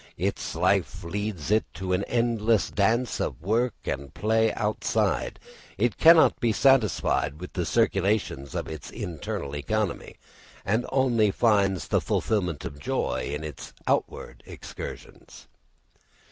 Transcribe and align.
Its 0.17 0.55
life 0.55 1.03
leads 1.03 1.51
it 1.51 1.63
to 1.75 1.93
an 1.93 2.03
endless 2.05 2.71
dance 2.71 3.19
of 3.19 3.39
work 3.39 3.75
and 3.85 4.15
play 4.15 4.51
outside; 4.55 5.39
it 5.77 5.99
cannot 5.99 6.39
be 6.39 6.51
satisfied 6.51 7.39
with 7.39 7.53
the 7.53 7.67
circulations 7.67 8.55
of 8.55 8.67
its 8.67 8.89
internal 8.89 9.55
economy, 9.55 10.15
and 10.65 10.87
only 10.91 11.29
finds 11.29 11.87
the 11.89 12.01
fulfilment 12.01 12.65
of 12.65 12.79
joy 12.79 13.29
in 13.31 13.43
its 13.43 13.73
outward 13.85 14.41
excursions. 14.47 15.45